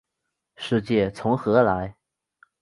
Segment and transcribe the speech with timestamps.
[0.55, 1.95] 世界从何来？